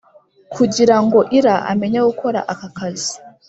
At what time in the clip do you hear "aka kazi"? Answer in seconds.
2.51-3.13